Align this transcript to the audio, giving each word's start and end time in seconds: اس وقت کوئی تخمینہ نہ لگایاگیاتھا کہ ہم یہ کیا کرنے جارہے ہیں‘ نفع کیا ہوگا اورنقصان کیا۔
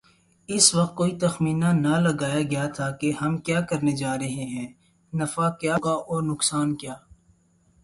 اس 0.49 0.65
وقت 0.75 0.93
کوئی 0.95 1.11
تخمینہ 1.17 1.69
نہ 1.83 1.93
لگایاگیاتھا 2.05 2.87
کہ 2.99 3.07
ہم 3.21 3.33
یہ 3.33 3.41
کیا 3.45 3.59
کرنے 3.69 3.91
جارہے 4.01 4.43
ہیں‘ 4.53 4.67
نفع 5.13 5.47
کیا 5.59 5.73
ہوگا 5.75 5.93
اورنقصان 6.09 6.69
کیا۔ 6.75 6.95